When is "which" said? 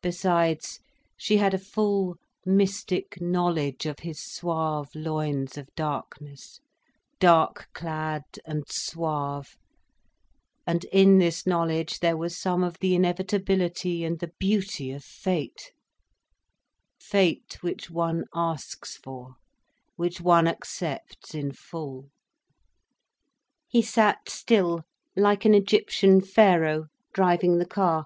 17.60-17.90, 19.96-20.20